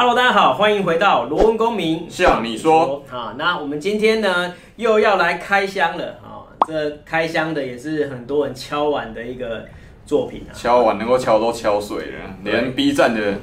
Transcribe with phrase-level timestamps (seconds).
[0.00, 3.34] Hello，大家好，欢迎回到罗文公民像你说啊。
[3.36, 6.48] 那我们今天呢又要来开箱了啊。
[6.66, 9.66] 这开箱的也是很多人敲碗的一个
[10.06, 10.56] 作品啊。
[10.56, 13.40] 敲碗能够敲都敲碎了，连 B 站的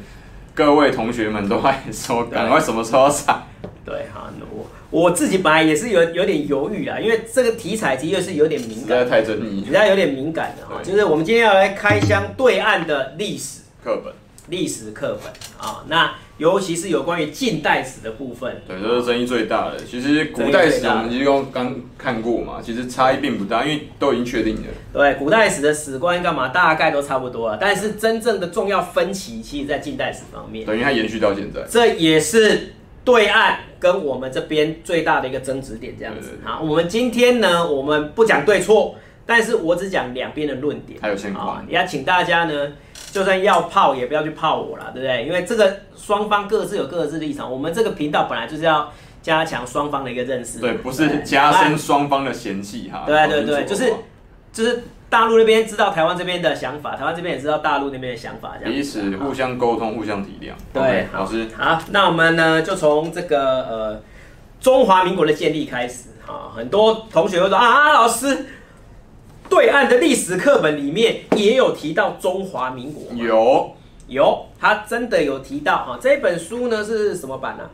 [0.55, 3.43] 各位同学们都还说赶快什么时候上。
[3.85, 10.81] 对哈，我我自己本来也是有有点犹豫啊，因为这个题材的确是有点敏感，太争议，比较有点敏感的哈。
[10.81, 14.11] 就是我们今天要来开箱对岸的历史课本，
[14.47, 15.31] 历史课本
[15.63, 16.15] 啊，那。
[16.37, 19.77] 尤其是有关于近代史的部分，对，这是争议最大的。
[19.83, 24.61] 其实古代史我们其实刚刚看过嘛，其实差异并不大，因为都已经确定了。
[24.93, 27.57] 对，古代史的史观干嘛，大概都差不多了。
[27.59, 30.65] 但是真正的重要分歧，其实在近代史方面。
[30.65, 31.65] 等于它延续到现在。
[31.67, 36.37] 这也是对岸跟我们这边最大的一个争执点，这样子。
[36.43, 38.95] 好，我们今天呢，我们不讲对错，
[39.27, 40.97] 但是我只讲两边的论点。
[40.99, 42.71] 还有情况，也要请大家呢。
[43.09, 45.25] 就算要泡也不要去泡我了，对不对？
[45.25, 47.49] 因为这个双方各自有各自立场。
[47.49, 48.91] 我们这个频道本来就是要
[49.23, 53.05] 加强双方的一个认识，对，不是加深双方的嫌弃哈。
[53.07, 53.93] 对对对，就是
[54.51, 60.51] 就是大陆那边知道台湾这边的想法，台湾这边也知道大陆那边的想法，这样彼此互相沟通，互相体谅。
[60.73, 64.03] 对，okay, 老师好，那我们呢就从这个呃
[64.59, 68.45] 中华民国的建立开始啊，很多同学会说啊，老师。
[69.49, 73.71] 对岸的历史课本里面也有提到中华民国，有
[74.07, 75.99] 有，他真的有提到啊。
[76.01, 77.69] 这本书呢是什么版呢、啊？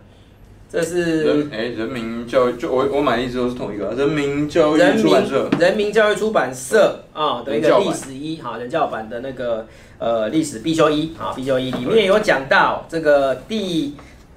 [0.71, 9.67] 这是人哎，人民教育就我我买的一直都是同一个，人民教育出版社，人民教育出版社啊的一个历史一哈人教版的那个
[9.99, 13.95] 呃历史必修一啊必修一里面有讲到这个第。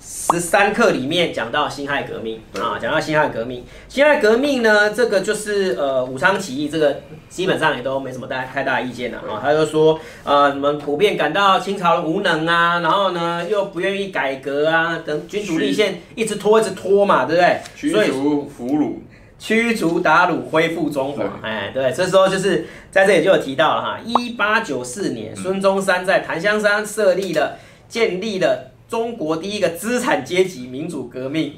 [0.09, 9.41] 十三课里面讲到辛亥革命啊，讲到辛亥革命，辛亥革命呢，这个就是呃武昌起义，这个基本上也都没什么大太大意见了啊。
[9.43, 17.61] 他就说呃你们普遍感到清朝无能啊，然后呢又不愿意改革啊，等君主立宪一直拖一直拖嘛，对不对？
[17.75, 18.99] 驱逐俘虏，
[19.41, 21.25] 驱逐鞑虏，恢复中华。
[21.43, 28.71] 哎，对，这时候就是在这里就有提到了哈，一八九四年，孙中山在檀香山设立了，建立了。
[28.89, 31.55] 中国第一个资产阶级民主革命，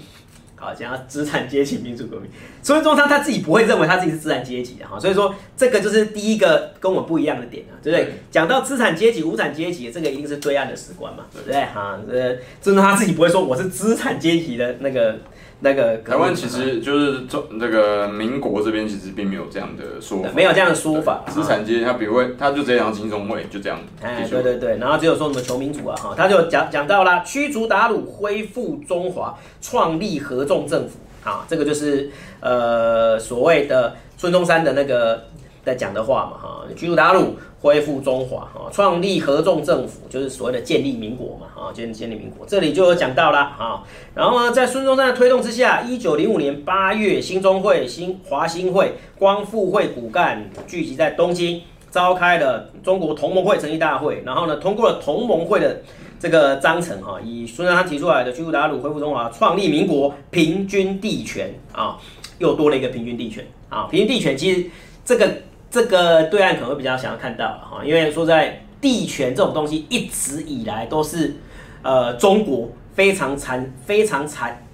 [0.57, 2.31] 好，讲到资产阶级民主革命，
[2.63, 8.15] 孙中山他自己不会认为他自己是资产阶级的哈，所以说这个就是第一个跟我们不一样的点啊，对不对？
[8.31, 11.61] 讲到资产阶级、无产阶级，这个一定是对岸的史观嘛，对不对？
[11.67, 15.19] 哈，这孙中山他自己不会说我是资产阶级的那个。
[15.61, 21.25] 那个台湾其实就是中那个民国这边其实并没有这样的说法，没有这样的说法。
[21.29, 23.79] 资产阶级他比如会，他就直接讲金钟会就这样。
[24.01, 30.99] 哎，对对对，然后只有说什么求民主啊哈，他就讲讲到了驱逐鞑虏，恢复中华，创立合众政府
[31.29, 32.09] 啊，这个就是
[32.41, 35.25] 呃所谓的孙中山的那个
[35.69, 37.27] 在讲的话嘛哈，驱逐韃虏。
[37.61, 43.83] 恢复中华哈，创立合众政府，就是所谓的建立民国嘛啊，建建立民国，这里就有讲到了啊。
[44.15, 55.83] 然后呢，在孙中山的推动之下，一九零五年八月，兴中会、新华兴会、光复会骨干聚集在东京，召开了中国同盟会成立大会，然后呢，通过了同盟会的
[56.21, 61.99] 这个章程哈，以孙中山提出来的驱逐韃虏、恢复中华、创立民国、平均地权啊，
[62.39, 64.65] 又多了一个平均地权啊，平均地权其实
[65.05, 65.29] 这个。
[65.71, 71.35] 这个对岸可能会比较想要看到哈，因为说在地权这种东西一直以来都是
[71.83, 74.65] 呃中国非常残、非常残、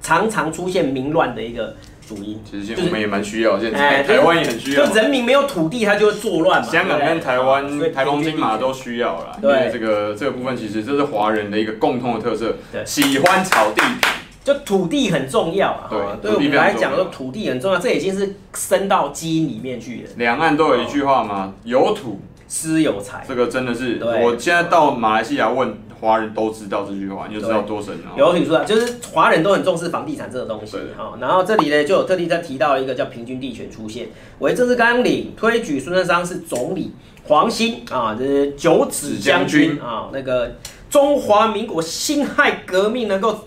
[0.00, 1.76] 常常出现民乱的一个
[2.08, 2.40] 主因。
[2.48, 4.86] 其实我们也蛮需要，现在台湾也很需要。
[4.86, 6.66] 就人民没有土地，他就会作乱嘛。
[6.66, 9.36] 香港跟台湾、台澎金马都需要啦。
[9.42, 14.08] 对，这个这个部分其实这是华人的一个共通的特色，对，喜欢炒地皮。
[14.48, 20.10] 就土地很重要啊，对，对我们来讲说土地很重要，这已经是深到基因里面去了。
[20.16, 28.12] 两岸都有一句话嘛，有土私有财，这个真的是，我现在到马来西亚问华人都知道这句话，你就知道多神了。
[28.16, 31.12] 有土说就是华人都很重视房地产这个东西啊。
[31.20, 36.94] 然后这里呢就有特地在提到一个叫平均地权出现，为政治纲领推举孙中山是总理，
[37.24, 40.56] 黄兴啊，这是九指将军啊，那个
[40.88, 43.40] 中华民国辛亥革命能够。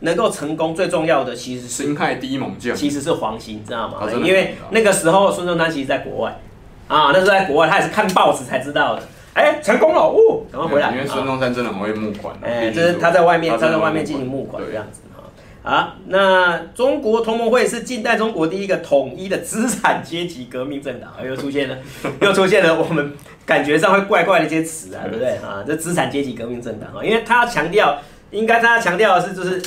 [0.00, 3.98] 能够成功最重要的其实是心态第一猛将，其实是黄兴，知道吗？
[4.00, 6.38] 啊、因为那个时候孙中山其实在国外
[6.86, 9.02] 啊，那时候在国外，他也是看报纸才知道的。
[9.34, 10.90] 哎、欸，成功了，哦，赶快回来。
[10.92, 15.70] 因为孙中山真的很会募款，哎、欸，就是他在外面，他在外面进行募款这样子哈。
[15.70, 21.76] 啊，那中国同盟会是近代中国第一个统一的资产阶级革命政党，又出现了，
[22.22, 23.12] 又出现了我们
[23.44, 25.62] 感觉上会怪怪的一些词啊，对不对啊？
[25.66, 27.98] 这资产阶级革命政党啊，因为他强调，
[28.30, 29.60] 应该他强调的是就是。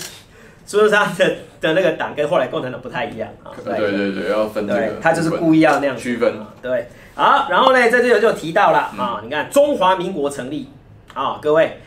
[0.66, 3.78] 孙中山的的那个党跟后来共产党不太一样啊，对。
[3.78, 10.70] 对对，要分这个，对，他就是故意要那样区分，对，好，然后呢，在这里就提到了啊，你看中华民国成立
[11.14, 11.80] 啊，各位，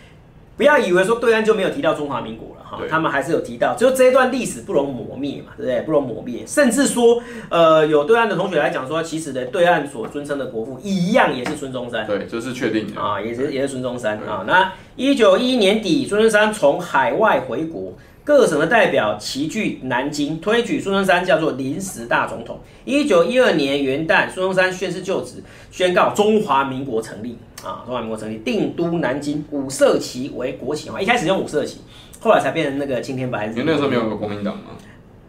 [0.57, 5.81] 不要以为说对岸就没有提到中华民国了哈，他们还是有提到，就这一段历史不容磨灭嘛，对不对？
[5.83, 13.01] 不容磨灭，甚至说，呃，有对岸的同学来讲说，其实的对岸所尊称的国父一样也是孙中山，对，这是确定的。
[13.01, 14.45] 啊，也是也是孙中山啊。
[14.47, 17.95] 那一九一一年底，孙中山从海外回国。
[18.25, 22.59] 各省的代表齐聚南京，推举孙中山叫做临时大总统。
[22.87, 27.85] 一九一二年元旦，孙中山宣誓就职，宣告中华民国成立啊！
[27.85, 30.99] 中华民国成立，定都南京，五色旗为国旗啊！
[30.99, 31.83] 一开始用五色旗，
[32.19, 33.53] 后来才变成那个青天白日。
[33.55, 34.71] 你那时候没有个国民党吗？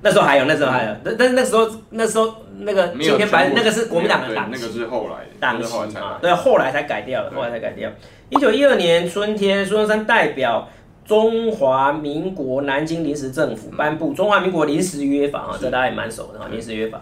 [0.01, 7.91] 那时候还有，那时候还有，但但是那时候那时候那个青天白日那个是国民党的党，那个是后来党旗啊，对，后来才改掉了，后来才改掉。
[8.29, 10.69] 一九一二年春天，孙中山代表。
[11.05, 16.47] 中华民国南京临时政府颁布《中华民国临时约法》啊，这大家也蛮熟的啊。
[16.51, 16.99] 临时约法，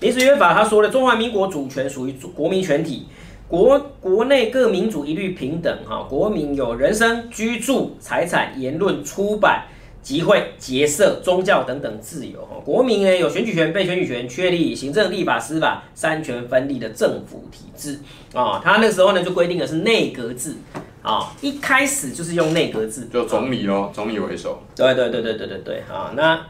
[0.00, 3.06] 临时约法他说了，中华民国主权属于国民全体，
[3.46, 9.66] 国国内各民主一律平等哈，国民有人身、居住、财产、言论、出版、
[10.02, 12.60] 集会、结社、宗教等等自由哈。
[12.64, 18.00] 国民呢有选举权、被选举权，确立行政、立法、司法三权分立的政府体制
[18.32, 18.60] 啊。
[18.64, 20.56] 他那时候呢就规定的是内阁制。
[21.04, 24.62] 啊、哦，一开始就是用内阁制，就总理咯，总理为首。
[24.74, 26.46] 对对对对对对对，啊，那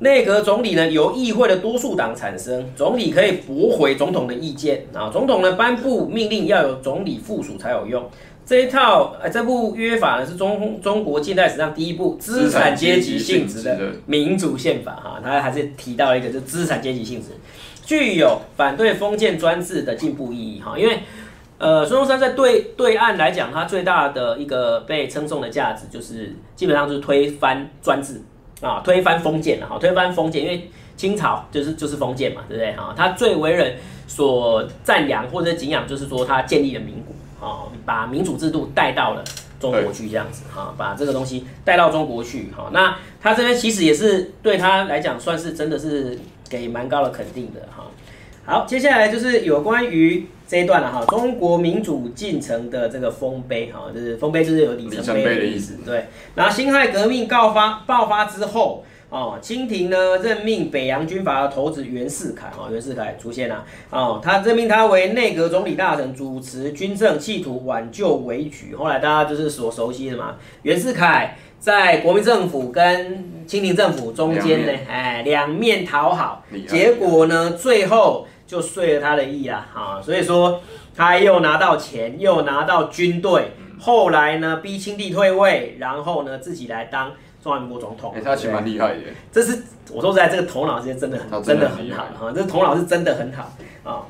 [0.00, 8.06] 内阁总理呢，由议会的多数党产生，总理可以驳回总统的意见啊，总统呢颁布命令要有总理附属才有用。
[8.44, 17.28] 这一套呃，这部约法呢是中中国近代史上第一部资产阶级性质的民主宪法哈，他还是提到一个就资产阶级性质，
[17.86, 20.98] 具有反对封建专制的进步意义哈，因为。
[21.58, 28.20] 呃，孙中山在对对岸来讲，他最大的一个被称颂的价值，就是基本上就是推翻专制
[28.60, 32.92] 啊，推翻封建了哈，推翻封建，因为清朝就是就是封建嘛，对不对哈？
[32.94, 33.74] 他最为人
[34.06, 39.24] 所赞扬或者敬仰，就是说他建立了民国啊，把民主制度带到了
[39.58, 42.68] 中国去，这样子哈，把这个东西带到中国去哈。
[42.70, 46.18] 那他这边其实也是对他来讲，算是真的是
[46.50, 47.86] 给蛮高的肯定的哈。
[48.44, 50.28] 好，接下来就是有关于。
[50.48, 55.78] 这一段了哈，中国民主进程的这个丰碑哈，就是丰碑就是有里程碑的意思。
[55.84, 56.06] 对，
[56.36, 68.76] 然后辛亥革命告发爆发之后，哦，清廷呢任命北洋军阀的头子袁世凯啊，袁世凯出现了，哦，他任命他为内阁总理大臣，主持军政，企图挽救危局。
[68.76, 78.28] 后来大家就是所熟悉的嘛，袁世凯在国民政府跟清廷政府中间呢，哎，两面讨好，结果呢，最后。
[78.46, 80.60] 就遂了他的意啦，哈，所以说
[80.94, 83.50] 他又拿到钱，又拿到军队，
[83.80, 87.12] 后来呢逼清帝退位，然后呢自己来当
[87.42, 88.12] 中华民国总统。
[88.14, 89.00] 哎、欸，他其实蛮厉害的。
[89.32, 89.62] 这是
[89.92, 93.52] 我说实在，这个头脑其实真的很，真的很好哈，这头脑是真的很好
[93.82, 94.06] 啊。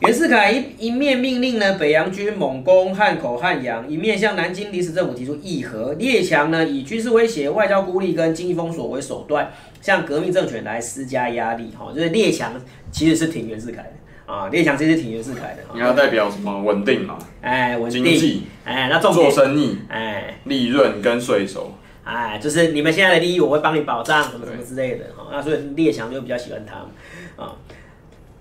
[0.00, 5.94] 袁世凯一一面命令呢北洋军猛攻汉口、汉阳，一面向南京临时政府提出议和。
[5.94, 11.70] 列强呢以军事威胁、外交孤立跟经济封锁为手段，向革命政权来施加压力。
[11.78, 12.52] 哈，就是列强。
[12.90, 15.62] 其实是挺袁世凯的啊，列强其实挺袁世凯的。
[15.72, 16.62] 你要代表什么？
[16.62, 17.18] 稳定嘛？
[17.40, 18.04] 哎，稳定。
[18.04, 18.42] 经济。
[18.64, 19.78] 哎，那做生意。
[19.88, 21.72] 哎，利润跟税收。
[22.04, 25.06] 哎，就是你们现在的利益，我会帮你保障，什么什么之类的。
[25.16, 27.56] 哈，那所以列强就比较喜欢他啊。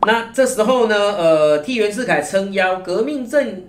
[0.06, 3.68] 那这时候呢，呃，替袁世凯撑腰，革命阵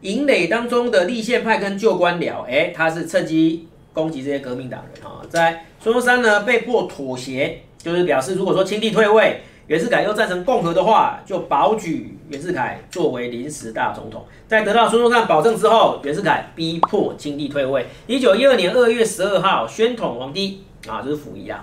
[0.00, 5.20] 营垒当中的立宪派跟旧官僚，哎，他是趁机攻击这些革命党人啊。
[5.28, 9.40] 在孙中山呢被迫妥协，就是表示如果说清帝退位。
[9.66, 14.24] 袁世凯又赞成共和的话，就保举袁世凯作为临时大总统。
[14.46, 17.84] 在得到孙中山保证之后，袁世凯逼迫清帝退位。
[18.06, 21.62] 一九一二年二月十二号，宣统皇帝啊，就是溥仪啊，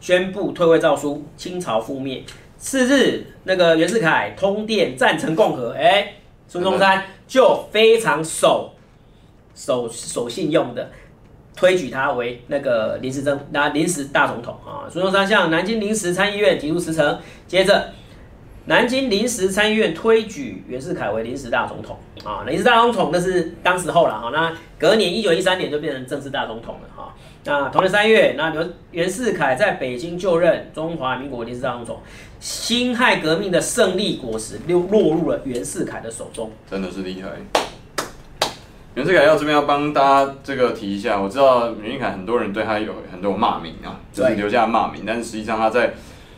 [0.00, 2.22] 宣布退位诏书，清朝覆灭。
[2.60, 6.14] 次日，那个袁世凯通电赞成共和，哎、欸，
[6.46, 8.74] 孙中山就非常守
[9.54, 10.90] 守守信用的。
[11.56, 17.90] 推举他为那个临时政那临时大总统啊，孙中山向南京临时参议院提出辞呈，接着
[18.66, 27.14] 南京临时参议院推举袁世凯为临时大总统啊，临时大总统那是当时候了哈，那隔年一九一三年就变成正式大总统了哈，
[27.44, 32.00] 那同年三月，那袁袁世凯在北京就任中华民国临时大总统，
[32.40, 37.28] 辛亥革命的胜利果实又落入了袁世凯的手中，真的是厉害。
[38.94, 45.92] 袁世凯要这边要帮大家这个提一下，我知道袁世凯很多人对他有很多骂名啊，就是留下骂名，但是实际上他在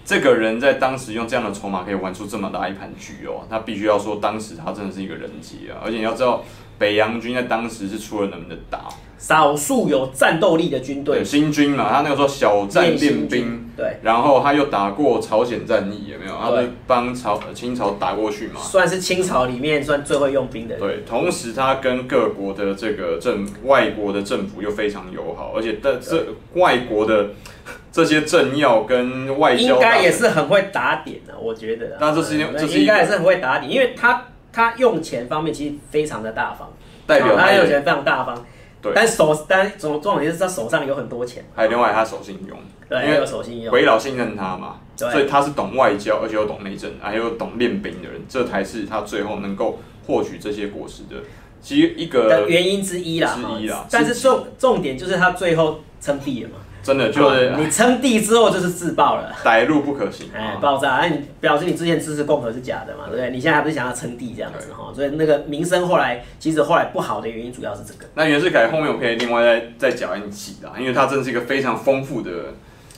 [0.04, 6.44] 这个人在当时用这样的筹码可以玩出这么大一盘局哦，他必须要说当时他真的是一个人杰啊，而且你要知道
[6.82, 13.70] 北洋军在当时是出了能的打，少数有战斗力的军队，新军嘛，他那个时候小战练兵。
[13.76, 16.32] 对，然后他又打过朝鲜战役，有没有？
[16.36, 18.60] 他是帮朝清朝打过去嘛？
[18.60, 20.80] 算是清朝里面算最会用兵的人。
[20.80, 27.30] 对，同时他跟各国的这个政外国的政府又非常友好，而且的这外国的
[27.92, 31.96] 这些政要跟外交应该也是很会打点的，我觉得。
[32.00, 36.68] 那这是这是应该也是很会打点，因为他他用钱方面其实非常的大方，
[37.06, 38.44] 代表他用钱非常大方。
[38.82, 51.16] 对，但手但总重点是他手上有很多钱，还有另外他手信用，对，因为有守信用，回老信任他嘛，对，所以他是懂外交，而且又懂内政，还有懂练兵的人，这才是他最后能够获取这些果实的，
[51.60, 53.86] 其实一个原因之一啦，之一啦。
[53.88, 56.56] 但是重重点就是他最后称帝了嘛。
[56.82, 60.96] 真的就是、哦、你称帝之后就是自爆了，歹路不可行，哎，爆炸！
[60.96, 63.30] 哎，你表示你之前支持共和是假的嘛，对不对？
[63.30, 64.92] 你现在还不是想要称帝这样子哈？
[64.92, 68.06] 所以那个名声后来其实后来不好的原因主要是这个。
[68.14, 72.30] 那袁世凯后面我可以另外再再讲一集啦，因为他真的是一个非常丰富的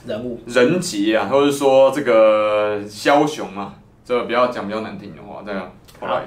[0.07, 6.23] 人物人杰啊，或者说这个枭雄啊，这个比较讲比较难听的话，这样后来。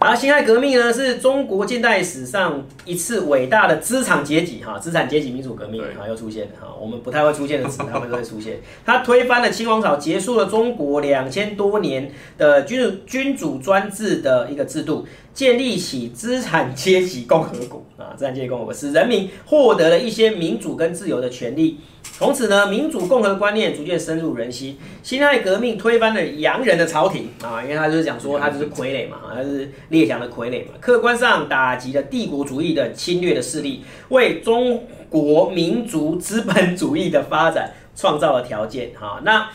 [0.00, 8.60] 然后辛亥革命呢，是中国近代史上一次伟大的资产阶级哈，资产阶级民主革命哈，又出现了哈，我们不太会出现的词，他们都会出现。
[8.82, 21.78] 它推翻了清王朝，结束了中国两千多年的君主君主专制的一个制度，建立起资产阶级共和国啊，资产阶级共和国使人民获得了一些民主跟自由的权利。
[22.02, 24.76] 从此呢，民主共和观念逐渐深入人心。
[25.02, 30.72] 辛亥革命推翻了洋人的朝廷啊，因为他就是讲说他就是傀儡嘛，他是列强的傀儡嘛。
[30.80, 38.90] 客观上打击了帝国主义的侵略的势力，为中国民族资本主义的发展创造了条件。
[38.98, 39.48] 哈，那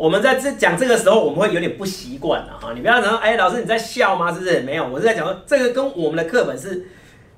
[0.00, 2.72] 我们在这讲这个时候，我们会有点不习惯了哈。
[2.74, 4.32] 你不要说，哎，老师你在笑吗？
[4.32, 4.60] 是不是？
[4.60, 6.86] 没有，我是在讲说这个跟我们的课本是。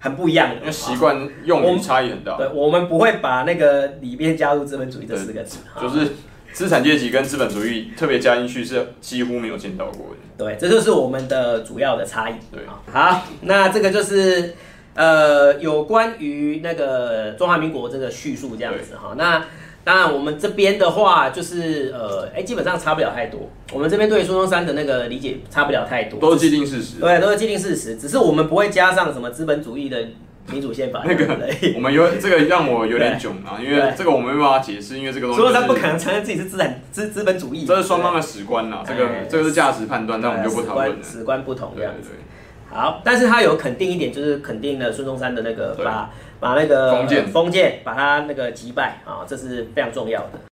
[0.04, 2.36] 很不一样的，因为习惯用语差异很大。
[2.36, 6.08] 对，我们不会把那个里边加入资本主义这四个字，就是
[6.52, 10.16] 资产阶级跟资本主义特别加进去是几乎没有见到过的。
[10.36, 12.34] 对，这就是我们的主要的差异。
[12.50, 14.56] 对，好，那这个就是
[14.96, 19.44] 呃有关于那个中华民国这个叙述这样子哈，那。
[19.84, 23.50] 当然，我们这边的话就是呃，哎，基本上差不了太多。
[23.72, 27.00] 我们这边对孙中山的那个理解差不了太多，都是既定事实。
[27.00, 29.98] 对，都是既定事实，只是我们不会加上什么资本主义的
[30.52, 31.26] 民主宪法 那个。
[31.74, 35.42] 我们有这个让我有点囧啊，因为这个我没办法解释，因为这个东西。
[35.42, 37.64] 孙中山不可能承认自己是资产资资本主义。
[37.64, 40.96] 这是双方的史观呐，这个这个是价值判断，那我们就不讨论了。
[41.02, 42.10] 史观不同这样子。
[42.72, 46.10] 好，但是他有肯定一点，就是肯定了孙中山的那个把
[46.40, 50.51] 把那个封建封建把他那个击败啊，这是非常重要的。